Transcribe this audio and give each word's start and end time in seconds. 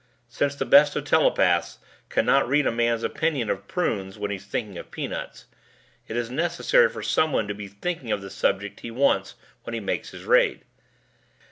Since 0.29 0.55
the 0.55 0.65
best 0.65 0.95
of 0.95 1.03
telepaths 1.05 1.77
cannot 2.09 2.47
read 2.47 2.65
a 2.65 2.71
man's 2.71 3.03
opinion 3.03 3.51
of 3.51 3.67
prunes 3.67 4.17
when 4.17 4.31
he's 4.31 4.47
thinking 4.47 4.75
of 4.79 4.89
peanuts, 4.89 5.45
it 6.07 6.17
is 6.17 6.31
necessary 6.31 6.89
for 6.89 7.03
someone 7.03 7.47
to 7.47 7.53
be 7.53 7.67
thinking 7.67 8.11
of 8.11 8.19
the 8.23 8.31
subject 8.31 8.79
he 8.79 8.89
wants 8.89 9.35
when 9.61 9.75
he 9.75 9.79
makes 9.79 10.09
his 10.09 10.23
raid. 10.23 10.61